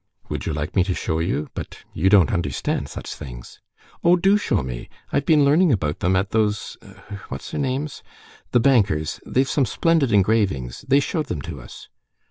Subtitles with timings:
[0.29, 1.49] "Would you like me to show you?
[1.53, 3.61] But you don't understand such things."
[4.03, 4.89] "Oh, do show me!
[5.13, 8.01] I've been learning about them at those—what's their names?...
[8.49, 9.19] the bankers...
[9.27, 10.83] they've some splendid engravings.
[10.87, 11.87] They showed them to us."